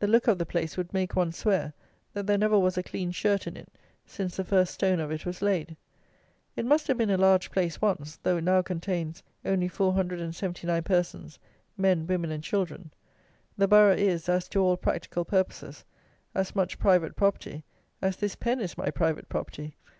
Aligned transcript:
The 0.00 0.08
look 0.08 0.26
of 0.26 0.38
the 0.38 0.44
place 0.44 0.76
would 0.76 0.92
make 0.92 1.14
one 1.14 1.30
swear, 1.30 1.72
that 2.14 2.26
there 2.26 2.36
never 2.36 2.58
was 2.58 2.76
a 2.76 2.82
clean 2.82 3.12
shirt 3.12 3.46
in 3.46 3.56
it, 3.56 3.68
since 4.04 4.36
the 4.36 4.42
first 4.42 4.74
stone 4.74 4.98
of 4.98 5.12
it 5.12 5.24
was 5.24 5.40
laid. 5.40 5.76
It 6.56 6.66
must 6.66 6.88
have 6.88 6.98
been 6.98 7.10
a 7.10 7.16
large 7.16 7.52
place 7.52 7.80
once, 7.80 8.16
though 8.16 8.38
it 8.38 8.42
now 8.42 8.60
contains 8.62 9.22
only 9.44 9.68
479 9.68 10.82
persons, 10.82 11.38
men, 11.76 12.08
women, 12.08 12.32
and 12.32 12.42
children. 12.42 12.90
The 13.56 13.68
borough 13.68 13.94
is, 13.94 14.28
as 14.28 14.48
to 14.48 14.60
all 14.60 14.76
practical 14.76 15.24
purposes, 15.24 15.84
as 16.34 16.56
much 16.56 16.80
private 16.80 17.14
property 17.14 17.62
as 18.02 18.16
this 18.16 18.34
pen 18.34 18.58
is 18.60 18.76
my 18.76 18.90
private 18.90 19.28
property. 19.28 19.76